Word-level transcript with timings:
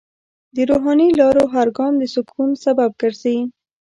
د 0.55 0.57
روحاني 0.69 1.09
لارو 1.19 1.43
هر 1.53 1.67
ګام 1.77 1.93
د 1.99 2.03
سکون 2.15 2.49
سبب 2.63 2.89
ګرځي. 3.01 3.37